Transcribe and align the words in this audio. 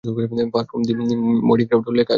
Fur 0.03 0.63
from 0.63 0.81
the 0.81 0.93
madding 1.47 1.65
crowd 1.67 1.83
কার 1.85 1.93
লেখা 1.93 2.03
জান? 2.03 2.09